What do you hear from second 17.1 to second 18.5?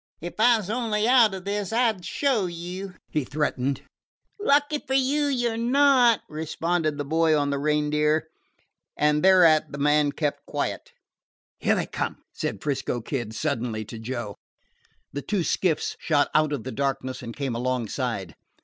and came alongside.